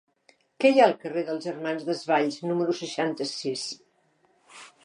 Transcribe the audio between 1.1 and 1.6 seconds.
dels